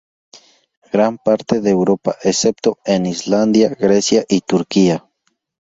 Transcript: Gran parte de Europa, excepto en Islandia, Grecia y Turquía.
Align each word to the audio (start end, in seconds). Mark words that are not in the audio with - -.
Gran 0.91 1.19
parte 1.19 1.61
de 1.61 1.69
Europa, 1.69 2.15
excepto 2.23 2.79
en 2.85 3.05
Islandia, 3.05 3.69
Grecia 3.69 4.25
y 4.27 4.41
Turquía. 4.41 5.07